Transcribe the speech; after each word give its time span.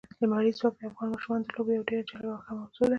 لمریز 0.21 0.55
ځواک 0.59 0.73
د 0.79 0.81
افغان 0.89 1.07
ماشومانو 1.13 1.45
د 1.45 1.49
لوبو 1.55 1.71
یوه 1.75 1.87
ډېره 1.89 2.07
جالبه 2.09 2.31
او 2.35 2.39
ښه 2.43 2.51
موضوع 2.57 2.85
ده. 2.85 2.89